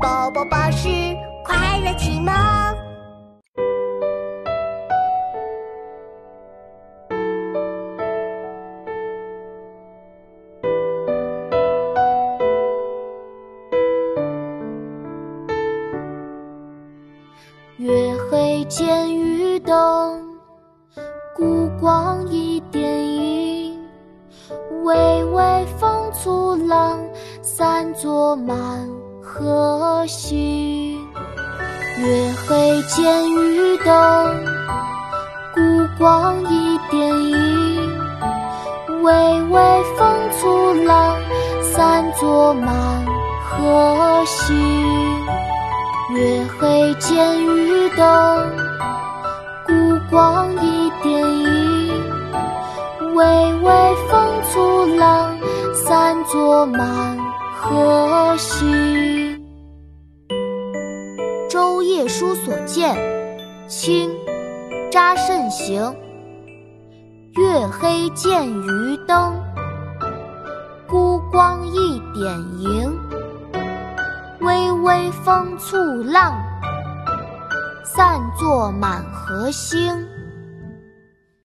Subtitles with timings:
[0.00, 0.88] 宝宝巴士
[1.44, 2.32] 快乐启蒙。
[17.78, 20.38] 月黑见渔灯，
[21.34, 23.78] 孤光一点影。
[24.84, 27.00] 微微风簇浪，
[27.42, 28.56] 散作满
[29.28, 30.96] 河星。
[31.98, 34.44] 月黑见渔灯，
[35.54, 35.60] 孤
[35.98, 37.98] 光一点影。
[39.02, 39.12] 微
[39.42, 41.14] 微风簇浪，
[41.62, 43.04] 散作满
[43.44, 44.56] 河星。
[46.14, 48.50] 月黑见渔灯，
[49.66, 49.72] 孤
[50.10, 52.02] 光一点影。
[53.14, 53.24] 微
[53.62, 55.36] 微风簇浪，
[55.74, 57.18] 散作满
[57.54, 58.66] 河星。
[61.58, 62.94] 《舟夜书所见》
[63.66, 64.10] 清·
[64.92, 65.92] 查慎行。
[67.34, 69.34] 月黑见渔灯，
[70.86, 72.96] 孤光一点萤。
[74.38, 76.32] 微微风簇浪，
[77.82, 80.06] 散作满河星。